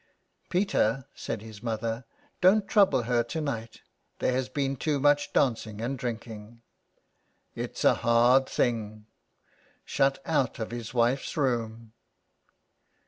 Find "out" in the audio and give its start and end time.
10.25-10.57